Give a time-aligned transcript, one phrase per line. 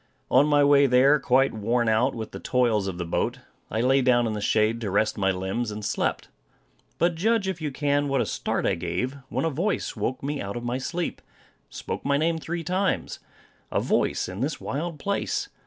[0.31, 3.37] On my way there, quite worn out with the toils of the boat,
[3.69, 6.27] I lay down in the shade to rest my limbs, and slept.
[6.97, 10.41] But judge, if you can, what a start I gave, when a voice woke me
[10.41, 11.21] out of my sleep,
[11.67, 13.19] and spoke my name three times!
[13.71, 15.49] A voice in this wild place!